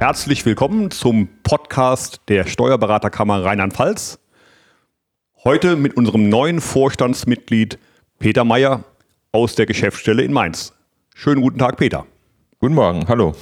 [0.00, 4.18] Herzlich willkommen zum Podcast der Steuerberaterkammer Rheinland-Pfalz.
[5.44, 7.78] Heute mit unserem neuen Vorstandsmitglied
[8.18, 8.82] Peter Meyer
[9.30, 10.72] aus der Geschäftsstelle in Mainz.
[11.14, 12.06] Schönen guten Tag, Peter.
[12.60, 13.34] Guten Morgen, hallo.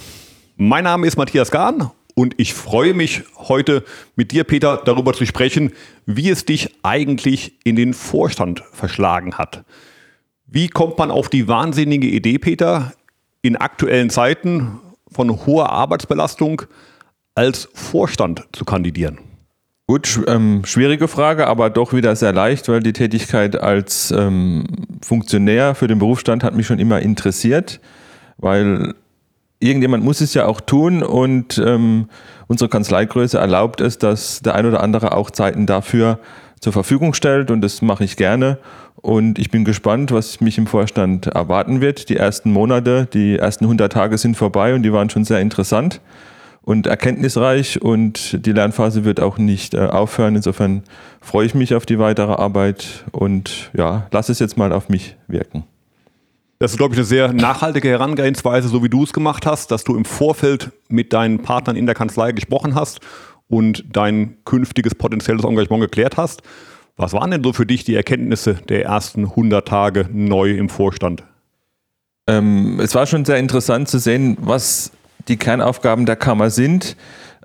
[0.57, 3.85] Mein Name ist Matthias Gahn und ich freue mich heute
[4.17, 5.71] mit dir, Peter, darüber zu sprechen,
[6.07, 9.65] wie es dich eigentlich in den Vorstand verschlagen hat.
[10.45, 12.95] Wie kommt man auf die wahnsinnige Idee, Peter,
[13.43, 16.63] in aktuellen Zeiten von hoher Arbeitsbelastung
[17.35, 19.19] als Vorstand zu kandidieren?
[19.87, 24.67] Gut, ähm, schwierige Frage, aber doch wieder sehr leicht, weil die Tätigkeit als ähm,
[25.01, 27.81] Funktionär für den Berufsstand hat mich schon immer interessiert,
[28.37, 28.95] weil
[29.61, 32.09] irgendjemand muss es ja auch tun und ähm,
[32.49, 36.19] unsere Kanzleigröße erlaubt es, dass der ein oder andere auch Zeiten dafür
[36.61, 38.59] zur Verfügung stellt und das mache ich gerne.
[38.97, 42.09] Und ich bin gespannt, was mich im Vorstand erwarten wird.
[42.09, 46.01] Die ersten Monate, die ersten 100 Tage sind vorbei und die waren schon sehr interessant
[46.69, 50.37] und erkenntnisreich und die Lernphase wird auch nicht äh, aufhören.
[50.37, 50.83] Insofern
[51.23, 55.17] freue ich mich auf die weitere Arbeit und ja, lass es jetzt mal auf mich
[55.29, 55.65] wirken.
[56.59, 59.85] Das ist, glaube ich, eine sehr nachhaltige Herangehensweise, so wie du es gemacht hast, dass
[59.85, 63.01] du im Vorfeld mit deinen Partnern in der Kanzlei gesprochen hast
[63.49, 66.43] und dein künftiges potenzielles Engagement geklärt hast.
[66.97, 71.25] Was waren denn so für dich die Erkenntnisse der ersten 100 Tage neu im Vorstand?
[72.27, 74.93] Ähm, es war schon sehr interessant zu sehen, was
[75.29, 76.97] die Kernaufgaben der Kammer sind,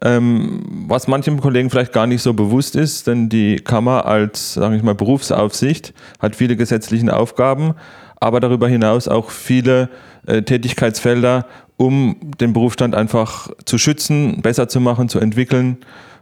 [0.01, 4.75] ähm, was manchen Kollegen vielleicht gar nicht so bewusst ist, denn die Kammer als, sage
[4.75, 7.75] ich mal, Berufsaufsicht hat viele gesetzliche Aufgaben,
[8.19, 9.89] aber darüber hinaus auch viele
[10.25, 11.45] äh, Tätigkeitsfelder,
[11.83, 15.77] um den Berufsstand einfach zu schützen, besser zu machen, zu entwickeln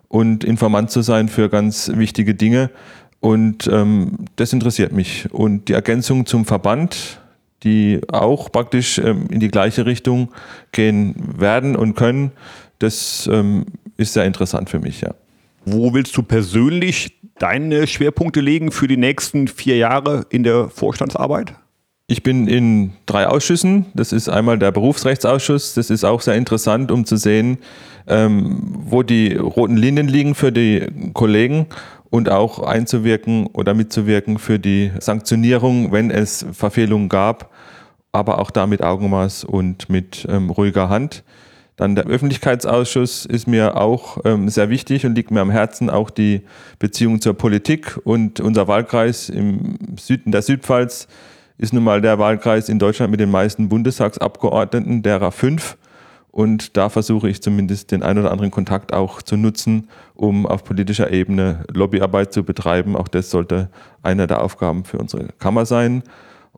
[0.07, 2.71] und informant zu sein für ganz wichtige Dinge.
[3.19, 5.31] Und ähm, das interessiert mich.
[5.31, 7.21] Und die Ergänzung zum Verband,
[7.63, 10.29] die auch praktisch ähm, in die gleiche Richtung
[10.71, 12.31] gehen werden und können,
[12.79, 13.65] das ähm,
[13.97, 15.13] ist sehr interessant für mich, ja.
[15.63, 21.53] Wo willst du persönlich deine Schwerpunkte legen für die nächsten vier Jahre in der Vorstandsarbeit?
[22.11, 23.85] Ich bin in drei Ausschüssen.
[23.93, 25.75] Das ist einmal der Berufsrechtsausschuss.
[25.75, 27.59] Das ist auch sehr interessant, um zu sehen,
[28.05, 31.67] ähm, wo die roten Linien liegen für die Kollegen
[32.09, 37.49] und auch einzuwirken oder mitzuwirken für die Sanktionierung, wenn es Verfehlungen gab,
[38.11, 41.23] aber auch da mit Augenmaß und mit ähm, ruhiger Hand.
[41.77, 46.09] Dann der Öffentlichkeitsausschuss ist mir auch ähm, sehr wichtig und liegt mir am Herzen, auch
[46.09, 46.41] die
[46.77, 51.07] Beziehung zur Politik und unser Wahlkreis im Süden der Südpfalz
[51.57, 55.77] ist nun mal der Wahlkreis in Deutschland mit den meisten Bundestagsabgeordneten, derer fünf.
[56.31, 60.63] Und da versuche ich zumindest den einen oder anderen Kontakt auch zu nutzen, um auf
[60.63, 62.95] politischer Ebene Lobbyarbeit zu betreiben.
[62.95, 63.69] Auch das sollte
[64.01, 66.03] eine der Aufgaben für unsere Kammer sein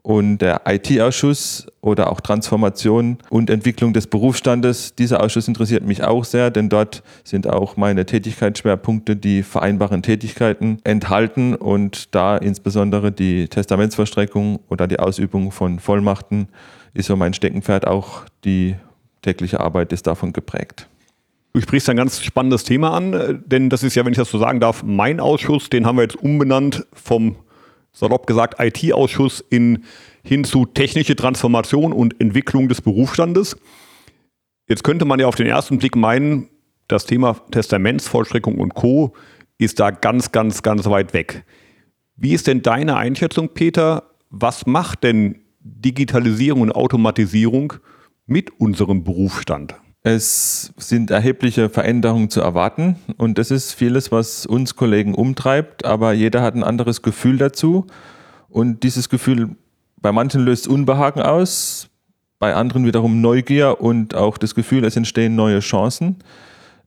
[0.04, 4.94] und der IT-Ausschuss oder auch Transformation und Entwicklung des Berufsstandes.
[4.94, 10.78] Dieser Ausschuss interessiert mich auch sehr, denn dort sind auch meine Tätigkeitsschwerpunkte, die vereinbaren Tätigkeiten
[10.84, 16.48] enthalten und da insbesondere die Testamentsverstreckung oder die Ausübung von Vollmachten
[16.92, 17.86] ist so mein Steckenpferd.
[17.86, 18.76] Auch die
[19.22, 20.86] tägliche Arbeit ist davon geprägt.
[21.54, 24.38] Du sprichst ein ganz spannendes Thema an, denn das ist ja, wenn ich das so
[24.38, 27.36] sagen darf, mein Ausschuss, den haben wir jetzt umbenannt vom
[27.94, 29.84] salopp gesagt, IT-Ausschuss in,
[30.22, 33.56] hin zu technische Transformation und Entwicklung des Berufsstandes.
[34.68, 36.50] Jetzt könnte man ja auf den ersten Blick meinen,
[36.88, 39.14] das Thema Testamentsvollstreckung und Co.
[39.56, 41.44] ist da ganz, ganz, ganz weit weg.
[42.16, 44.10] Wie ist denn deine Einschätzung, Peter?
[44.28, 47.74] Was macht denn Digitalisierung und Automatisierung
[48.26, 49.74] mit unserem Berufsstand?
[50.06, 56.12] Es sind erhebliche Veränderungen zu erwarten und das ist vieles, was uns Kollegen umtreibt, aber
[56.12, 57.86] jeder hat ein anderes Gefühl dazu
[58.50, 59.56] und dieses Gefühl
[59.96, 61.88] bei manchen löst Unbehagen aus,
[62.38, 66.16] bei anderen wiederum Neugier und auch das Gefühl, es entstehen neue Chancen.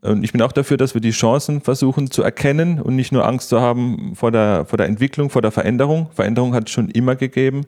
[0.02, 3.26] Und ich bin auch dafür, dass wir die Chancen versuchen zu erkennen und nicht nur
[3.26, 6.12] Angst zu haben vor der, vor der Entwicklung, vor der Veränderung.
[6.14, 7.66] Veränderung hat es schon immer gegeben.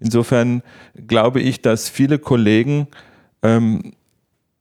[0.00, 0.62] Insofern
[1.06, 2.86] glaube ich, dass viele Kollegen
[3.42, 3.92] ähm,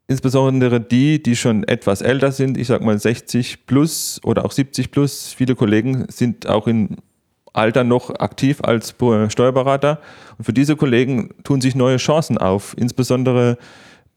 [0.08, 4.92] insbesondere die, die schon etwas älter sind, ich sag mal 60 plus oder auch 70
[4.92, 6.98] plus, viele Kollegen sind auch im
[7.54, 8.96] Alter noch aktiv als
[9.30, 10.00] Steuerberater.
[10.38, 13.58] Und für diese Kollegen tun sich neue Chancen auf, insbesondere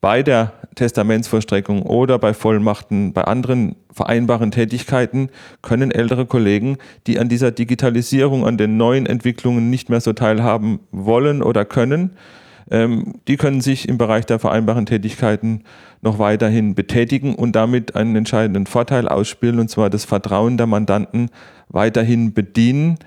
[0.01, 5.31] bei der Testamentsvollstreckung oder bei Vollmachten, bei anderen vereinbaren Tätigkeiten
[5.61, 10.79] können ältere Kollegen, die an dieser Digitalisierung, an den neuen Entwicklungen nicht mehr so teilhaben
[10.93, 12.17] wollen oder können,
[12.71, 15.63] die können sich im Bereich der vereinbaren Tätigkeiten
[16.03, 21.31] noch weiterhin betätigen und damit einen entscheidenden Vorteil ausspielen, und zwar das Vertrauen der Mandanten
[21.69, 22.99] weiterhin bedienen.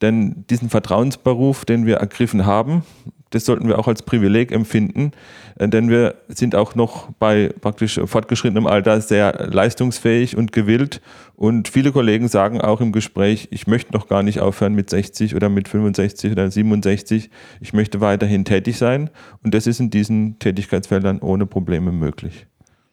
[0.00, 2.82] Denn diesen Vertrauensberuf, den wir ergriffen haben,
[3.30, 5.12] das sollten wir auch als Privileg empfinden,
[5.58, 11.00] äh, denn wir sind auch noch bei praktisch fortgeschrittenem Alter sehr leistungsfähig und gewillt.
[11.36, 15.34] Und viele Kollegen sagen auch im Gespräch, ich möchte noch gar nicht aufhören mit 60
[15.34, 17.30] oder mit 65 oder 67.
[17.60, 19.10] Ich möchte weiterhin tätig sein.
[19.42, 22.46] Und das ist in diesen Tätigkeitsfeldern ohne Probleme möglich.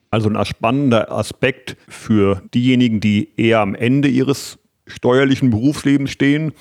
[0.10, 6.54] Also ein spannender Aspekt für diejenigen, die eher am Ende ihres steuerlichen Berufslebens stehen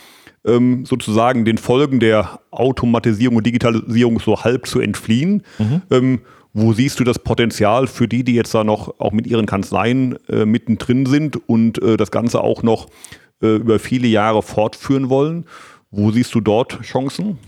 [0.46, 5.43] ähm, sozusagen den Folgen der Automatisierung und Digitalisierung so halb zu entfliehen.
[5.58, 5.82] Mhm.
[5.90, 6.20] Ähm,
[6.52, 10.16] wo siehst du das Potenzial für die, die jetzt da noch auch mit ihren Kanzleien
[10.28, 12.88] äh, mittendrin sind und äh, das Ganze auch noch
[13.43, 15.44] äh, über viele Jahre fortführen wollen?
[15.90, 17.38] Wo siehst du dort Chancen?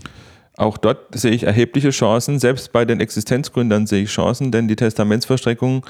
[0.57, 2.37] Auch dort sehe ich erhebliche Chancen.
[2.37, 5.85] Selbst bei den Existenzgründern sehe ich Chancen, denn die Testamentsverstreckung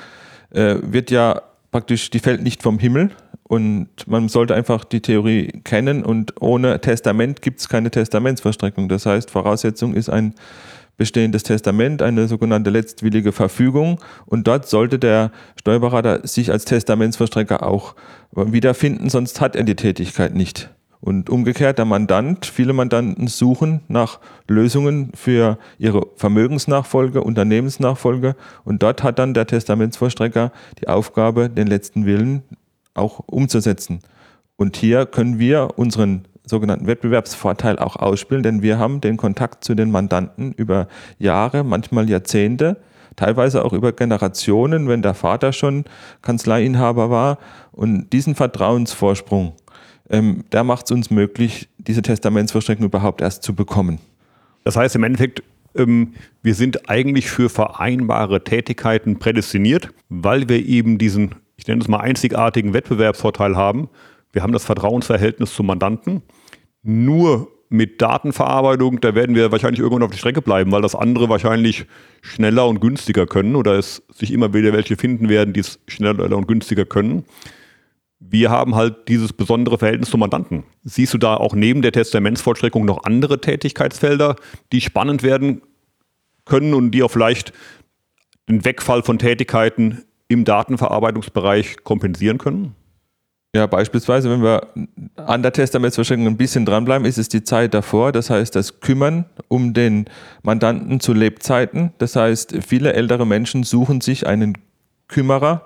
[0.52, 3.12] äh, wird ja praktisch, die fällt nicht vom Himmel,
[3.50, 8.90] und man sollte einfach die Theorie kennen und ohne Testament gibt es keine Testamentsverstreckung.
[8.90, 10.36] Das heißt, Voraussetzung ist ein
[10.98, 14.00] bestehendes Testament, eine sogenannte letztwillige Verfügung.
[14.28, 17.96] Und dort sollte der Steuerberater sich als Testamentsverstrecker auch
[18.34, 20.70] wiederfinden, sonst hat er die Tätigkeit nicht.
[21.02, 28.36] Und umgekehrt, der Mandant, viele Mandanten suchen nach Lösungen für ihre Vermögensnachfolge, Unternehmensnachfolge.
[28.66, 30.52] Und dort hat dann der Testamentsvollstrecker
[30.82, 32.44] die Aufgabe, den letzten Willen
[32.94, 34.00] auch umzusetzen.
[34.58, 39.76] Und hier können wir unseren sogenannten Wettbewerbsvorteil auch ausspielen, denn wir haben den Kontakt zu
[39.76, 40.88] den Mandanten über
[41.18, 42.78] Jahre, manchmal Jahrzehnte,
[43.16, 45.86] teilweise auch über Generationen, wenn der Vater schon
[46.22, 47.38] Kanzleiinhaber war.
[47.72, 49.54] Und diesen Vertrauensvorsprung,
[50.10, 54.00] ähm, der macht es uns möglich, diese Testamentsverstreckung überhaupt erst zu bekommen.
[54.64, 55.44] Das heißt im Endeffekt,
[55.76, 61.88] ähm, wir sind eigentlich für vereinbare Tätigkeiten prädestiniert, weil wir eben diesen ich nenne es
[61.90, 63.90] mal, einzigartigen Wettbewerbsvorteil haben.
[64.32, 66.22] Wir haben das Vertrauensverhältnis zum Mandanten.
[66.84, 71.28] Nur mit Datenverarbeitung, da werden wir wahrscheinlich irgendwann auf die Strecke bleiben, weil das andere
[71.30, 71.86] wahrscheinlich
[72.22, 76.36] schneller und günstiger können oder es sich immer wieder welche finden werden, die es schneller
[76.36, 77.26] und günstiger können.
[78.20, 80.64] Wir haben halt dieses besondere Verhältnis zum Mandanten.
[80.84, 84.36] Siehst du da auch neben der Testamentsvollstreckung noch andere Tätigkeitsfelder,
[84.74, 85.62] die spannend werden
[86.46, 87.54] können und die auch vielleicht
[88.50, 92.76] den Wegfall von Tätigkeiten im Datenverarbeitungsbereich kompensieren können?
[93.56, 94.68] Ja, beispielsweise, wenn wir
[95.16, 99.26] an der Testamentsverschränkung ein bisschen dranbleiben, ist es die Zeit davor, das heißt das Kümmern
[99.48, 100.06] um den
[100.44, 101.94] Mandanten zu Lebzeiten.
[101.98, 104.56] Das heißt, viele ältere Menschen suchen sich einen
[105.08, 105.66] Kümmerer,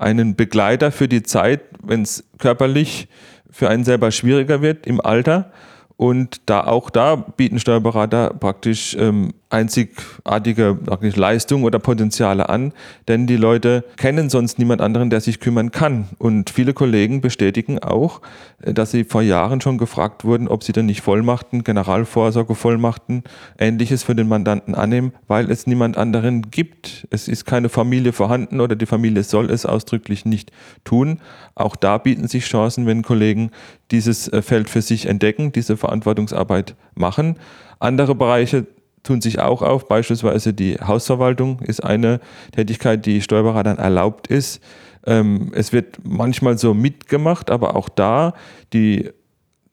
[0.00, 3.08] einen Begleiter für die Zeit, wenn es körperlich
[3.50, 5.52] für einen selber schwieriger wird im Alter.
[5.96, 12.72] Und da auch da bieten Steuerberater praktisch ähm, einzigartige Leistungen oder Potenziale an,
[13.08, 16.08] denn die Leute kennen sonst niemand anderen, der sich kümmern kann.
[16.18, 18.20] Und viele Kollegen bestätigen auch,
[18.62, 23.24] äh, dass sie vor Jahren schon gefragt wurden, ob sie denn nicht Vollmachten, Generalvorsorgevollmachten,
[23.58, 27.08] ähnliches für den Mandanten annehmen, weil es niemand anderen gibt.
[27.10, 30.52] Es ist keine Familie vorhanden oder die Familie soll es ausdrücklich nicht
[30.84, 31.20] tun.
[31.56, 33.50] Auch da bieten sich Chancen, wenn Kollegen
[33.90, 37.36] dieses äh, Feld für sich entdecken, diese Verantwortungsarbeit machen.
[37.80, 38.66] Andere Bereiche
[39.02, 39.88] tun sich auch auf.
[39.88, 42.20] Beispielsweise die Hausverwaltung ist eine
[42.52, 44.62] Tätigkeit, die Steuerberatern erlaubt ist.
[45.06, 48.34] Ähm, es wird manchmal so mitgemacht, aber auch da
[48.72, 49.10] die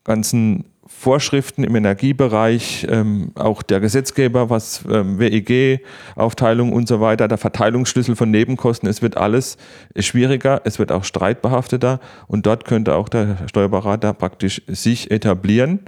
[0.03, 7.37] ganzen Vorschriften im Energiebereich, ähm, auch der Gesetzgeber, was ähm, WEG-Aufteilung und so weiter, der
[7.37, 9.57] Verteilungsschlüssel von Nebenkosten, es wird alles
[9.99, 15.81] schwieriger, es wird auch streitbehafteter und dort könnte auch der Steuerberater praktisch sich etablieren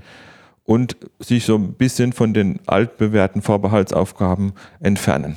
[0.69, 5.35] und sich so ein bisschen von den altbewährten Vorbehaltsaufgaben entfernen.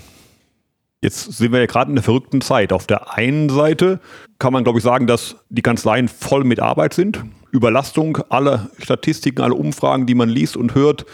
[1.00, 2.70] Jetzt sind wir ja gerade in einer verrückten Zeit.
[2.70, 3.98] Auf der einen Seite
[4.38, 7.24] kann man, glaube ich, sagen, dass die Kanzleien voll mit Arbeit sind.
[7.50, 11.06] Überlastung, alle Statistiken, alle Umfragen, die man liest und hört,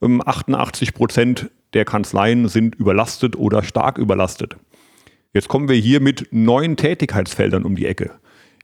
[0.00, 4.56] 88 ähm, Prozent der Kanzleien sind überlastet oder stark überlastet.
[5.34, 8.12] Jetzt kommen wir hier mit neuen Tätigkeitsfeldern um die Ecke.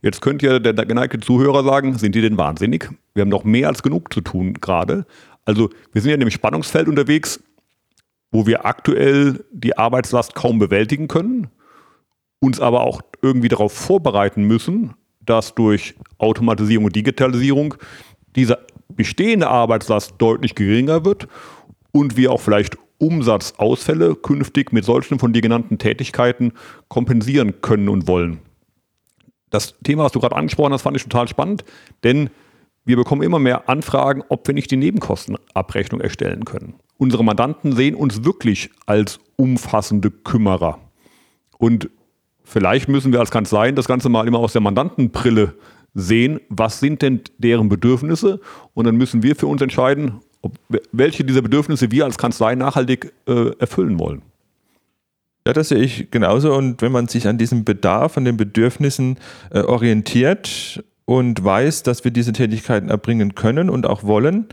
[0.02, 2.90] Jetzt könnte ja der geneigte Zuhörer sagen, sind die denn wahnsinnig?
[3.14, 5.06] Wir haben noch mehr als genug zu tun gerade.
[5.44, 7.40] Also wir sind ja in einem Spannungsfeld unterwegs,
[8.32, 11.49] wo wir aktuell die Arbeitslast kaum bewältigen können,
[12.40, 17.75] uns aber auch irgendwie darauf vorbereiten müssen, dass durch Automatisierung und Digitalisierung
[18.35, 21.28] diese bestehende Arbeitslast deutlich geringer wird
[21.92, 26.52] und wir auch vielleicht Umsatzausfälle künftig mit solchen von dir genannten Tätigkeiten
[26.88, 28.40] kompensieren können und wollen.
[29.52, 31.64] Das Thema, was du gerade angesprochen hast, fand ich total spannend,
[32.02, 32.30] denn
[32.85, 36.75] wir bekommen immer mehr Anfragen, ob wir nicht die Nebenkostenabrechnung erstellen können.
[36.99, 40.78] Unsere Mandanten sehen uns wirklich als umfassende Kümmerer.
[41.59, 41.90] Und
[42.42, 45.54] vielleicht müssen wir als Kanzleien das Ganze mal immer aus der Mandantenbrille
[45.94, 48.40] sehen, was sind denn deren Bedürfnisse
[48.73, 50.54] und dann müssen wir für uns entscheiden, ob,
[50.92, 54.23] welche dieser Bedürfnisse wir als Kanzlei nachhaltig äh, erfüllen wollen.
[55.46, 56.54] Ja, das sehe ich genauso.
[56.54, 59.18] Und wenn man sich an diesem Bedarf, an den Bedürfnissen
[59.50, 64.46] äh, orientiert und weiß, dass wir diese Tätigkeiten erbringen können und auch wollen,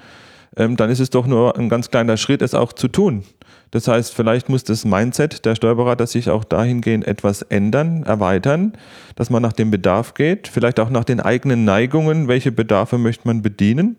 [0.58, 3.24] ähm, dann ist es doch nur ein ganz kleiner Schritt, es auch zu tun.
[3.72, 8.74] Das heißt, vielleicht muss das Mindset der Steuerberater sich auch dahingehend etwas ändern, erweitern,
[9.15, 13.27] dass man nach dem Bedarf geht, vielleicht auch nach den eigenen Neigungen, welche Bedarfe möchte
[13.27, 13.98] man bedienen.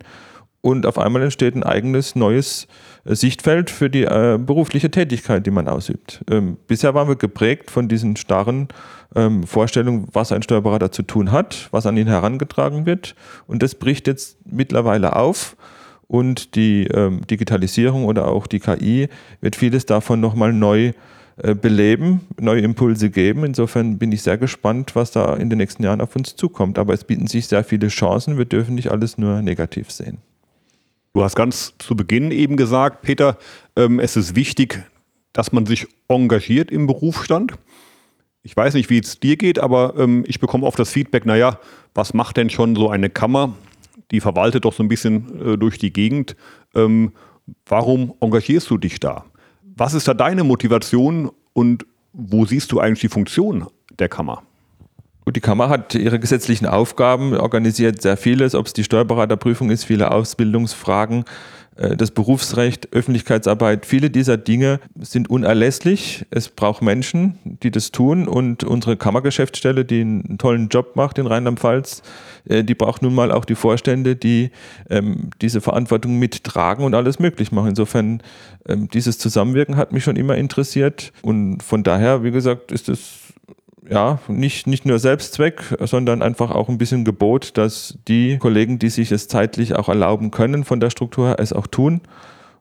[0.62, 2.66] Und auf einmal entsteht ein eigenes neues
[3.04, 6.22] äh, Sichtfeld für die äh, berufliche Tätigkeit, die man ausübt.
[6.30, 8.68] Ähm, bisher waren wir geprägt von diesen starren
[9.14, 13.14] ähm, Vorstellungen, was ein Steuerberater zu tun hat, was an ihn herangetragen wird.
[13.46, 15.56] Und das bricht jetzt mittlerweile auf
[16.06, 19.08] und die ähm, Digitalisierung oder auch die KI
[19.40, 20.92] wird vieles davon nochmal neu
[21.36, 23.44] äh, beleben, neue Impulse geben.
[23.44, 26.78] Insofern bin ich sehr gespannt, was da in den nächsten Jahren auf uns zukommt.
[26.78, 28.36] Aber es bieten sich sehr viele Chancen.
[28.36, 30.18] Wir dürfen nicht alles nur negativ sehen.
[31.12, 33.36] Du hast ganz zu Beginn eben gesagt, Peter,
[33.76, 34.84] ähm, es ist wichtig,
[35.32, 37.54] dass man sich engagiert im Berufsstand.
[38.42, 41.58] Ich weiß nicht, wie es dir geht, aber ähm, ich bekomme oft das Feedback, naja,
[41.94, 43.54] was macht denn schon so eine Kammer?
[44.10, 46.36] die verwaltet doch so ein bisschen äh, durch die Gegend.
[46.74, 47.12] Ähm,
[47.66, 49.24] warum engagierst du dich da?
[49.62, 53.66] Was ist da deine Motivation und wo siehst du eigentlich die Funktion
[53.98, 54.42] der Kammer?
[55.30, 59.84] Gut, die Kammer hat ihre gesetzlichen Aufgaben, organisiert sehr vieles, ob es die Steuerberaterprüfung ist,
[59.84, 61.24] viele Ausbildungsfragen.
[61.76, 66.26] Äh, das Berufsrecht, Öffentlichkeitsarbeit, viele dieser Dinge sind unerlässlich.
[66.30, 71.28] Es braucht Menschen, die das tun und unsere Kammergeschäftsstelle, die einen tollen Job macht in
[71.28, 72.02] Rheinland-Pfalz,
[72.48, 74.50] äh, die braucht nun mal auch die Vorstände, die
[74.88, 77.68] ähm, diese Verantwortung mittragen und alles möglich machen.
[77.68, 78.20] Insofern,
[78.68, 83.29] ähm, dieses Zusammenwirken hat mich schon immer interessiert und von daher, wie gesagt, ist es
[83.90, 88.88] ja, nicht, nicht nur Selbstzweck, sondern einfach auch ein bisschen Gebot, dass die Kollegen, die
[88.88, 92.00] sich es zeitlich auch erlauben können von der Struktur her, es auch tun.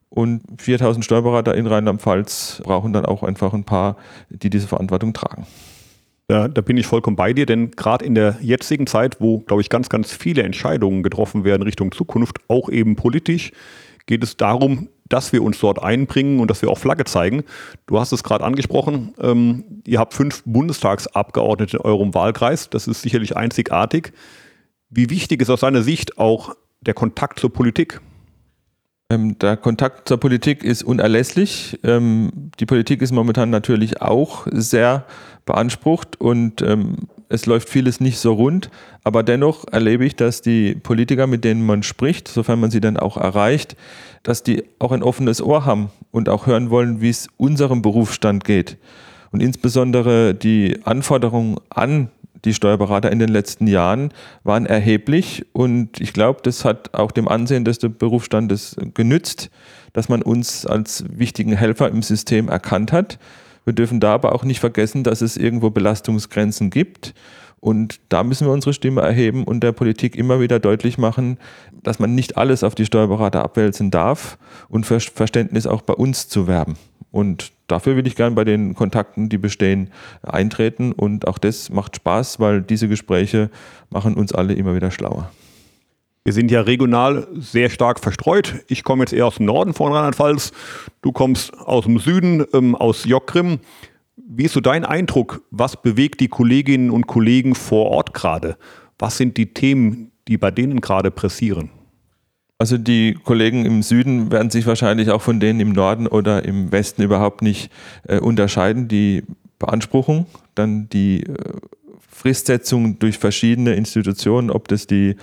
[0.09, 3.95] Und 4000 Steuerberater in Rheinland-Pfalz brauchen dann auch einfach ein paar,
[4.29, 5.45] die diese Verantwortung tragen.
[6.31, 9.61] Ja, da bin ich vollkommen bei dir, denn gerade in der jetzigen Zeit, wo, glaube
[9.61, 13.51] ich, ganz, ganz viele Entscheidungen getroffen werden Richtung Zukunft, auch eben politisch,
[14.07, 17.43] geht es darum, dass wir uns dort einbringen und dass wir auch Flagge zeigen.
[17.87, 22.69] Du hast es gerade angesprochen, ähm, ihr habt fünf Bundestagsabgeordnete in eurem Wahlkreis.
[22.69, 24.13] Das ist sicherlich einzigartig.
[24.89, 28.01] Wie wichtig ist aus deiner Sicht auch der Kontakt zur Politik?
[29.11, 31.79] Ähm, der Kontakt zur Politik ist unerlässlich.
[31.83, 35.05] Ähm, die Politik ist momentan natürlich auch sehr
[35.45, 38.69] beansprucht und ähm, es läuft vieles nicht so rund,
[39.03, 42.97] aber dennoch erlebe ich, dass die Politiker, mit denen man spricht, sofern man sie dann
[42.97, 43.75] auch erreicht,
[44.23, 48.43] dass die auch ein offenes Ohr haben und auch hören wollen, wie es unserem Berufsstand
[48.43, 48.77] geht.
[49.31, 52.09] Und insbesondere die Anforderungen an
[52.45, 54.11] die Steuerberater in den letzten Jahren
[54.43, 59.51] waren erheblich und ich glaube, das hat auch dem Ansehen des Berufsstandes genützt,
[59.93, 63.19] dass man uns als wichtigen Helfer im System erkannt hat
[63.69, 67.13] wir dürfen da aber auch nicht vergessen, dass es irgendwo Belastungsgrenzen gibt.
[67.59, 71.37] Und da müssen wir unsere Stimme erheben und der Politik immer wieder deutlich machen,
[71.83, 76.27] dass man nicht alles auf die Steuerberater abwälzen darf und für Verständnis auch bei uns
[76.29, 76.77] zu werben.
[77.11, 79.91] Und dafür will ich gern bei den Kontakten, die bestehen,
[80.23, 80.91] eintreten.
[80.91, 83.51] Und auch das macht Spaß, weil diese Gespräche
[83.91, 85.29] machen uns alle immer wieder schlauer.
[86.29, 88.63] Wir sind ja regional sehr stark verstreut.
[88.67, 90.51] Ich komme jetzt eher aus dem Norden von Rheinland-Pfalz.
[91.01, 93.57] Du kommst aus dem Süden, ähm, aus Jockgrim.
[94.15, 95.41] Wie ist so dein Eindruck?
[95.49, 98.57] Was bewegt die Kolleginnen und Kollegen vor Ort gerade?
[98.99, 101.71] Was sind die Themen, die bei denen gerade pressieren?
[102.59, 106.71] Also die Kollegen im Süden werden sich wahrscheinlich auch von denen im Norden oder im
[106.71, 107.71] Westen überhaupt nicht
[108.07, 108.87] äh, unterscheiden.
[108.87, 109.23] Die
[109.57, 111.33] Beanspruchung, dann die äh,
[112.07, 115.15] Fristsetzung durch verschiedene Institutionen, ob das die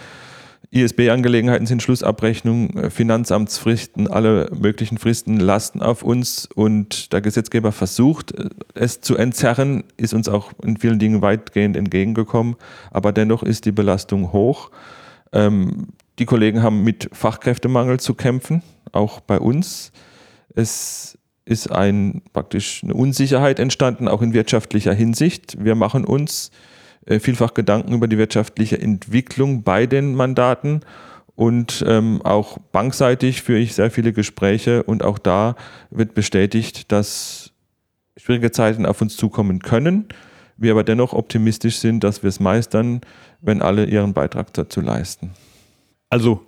[0.70, 8.32] ISB-Angelegenheiten sind Schlussabrechnung, äh, Finanzamtsfristen, alle möglichen Fristen lasten auf uns und der Gesetzgeber versucht,
[8.32, 12.56] äh, es zu entzerren, ist uns auch in vielen Dingen weitgehend entgegengekommen,
[12.90, 14.70] aber dennoch ist die Belastung hoch.
[15.32, 19.92] Ähm, die Kollegen haben mit Fachkräftemangel zu kämpfen, auch bei uns.
[20.54, 25.62] Es ist ein, praktisch eine Unsicherheit entstanden, auch in wirtschaftlicher Hinsicht.
[25.62, 26.50] Wir machen uns
[27.06, 30.80] vielfach Gedanken über die wirtschaftliche Entwicklung bei den Mandaten.
[31.34, 35.54] Und ähm, auch bankseitig führe ich sehr viele Gespräche und auch da
[35.90, 37.52] wird bestätigt, dass
[38.16, 40.08] schwierige Zeiten auf uns zukommen können.
[40.56, 43.02] Wir aber dennoch optimistisch sind, dass wir es meistern,
[43.42, 45.32] wenn alle ihren Beitrag dazu leisten.
[46.08, 46.40] Also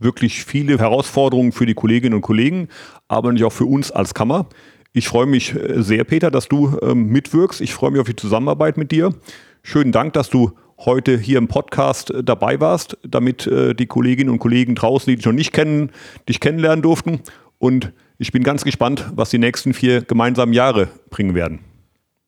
[0.00, 2.68] wirklich viele Herausforderungen für die Kolleginnen und Kollegen,
[3.06, 4.48] aber nicht auch für uns als Kammer.
[4.94, 7.62] Ich freue mich äh, sehr, Peter, dass du ähm, mitwirkst.
[7.62, 9.14] Ich freue mich auf die Zusammenarbeit mit dir.
[9.62, 14.28] Schönen Dank, dass du heute hier im Podcast äh, dabei warst, damit äh, die Kolleginnen
[14.28, 15.90] und Kollegen draußen, die dich noch nicht kennen,
[16.28, 17.20] dich kennenlernen durften.
[17.58, 21.60] Und ich bin ganz gespannt, was die nächsten vier gemeinsamen Jahre bringen werden.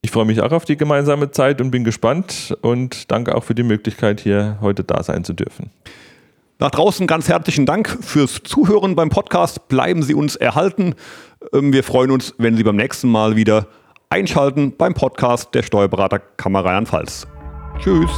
[0.00, 3.54] Ich freue mich auch auf die gemeinsame Zeit und bin gespannt und danke auch für
[3.54, 5.71] die Möglichkeit, hier heute da sein zu dürfen.
[6.61, 9.66] Nach draußen ganz herzlichen Dank fürs Zuhören beim Podcast.
[9.68, 10.94] Bleiben Sie uns erhalten.
[11.53, 13.67] Ähm, wir freuen uns, wenn Sie beim nächsten Mal wieder
[14.11, 17.27] einschalten beim Podcast der Steuerberaterkammer Rheinland-Pfalz.
[17.79, 18.11] Tschüss.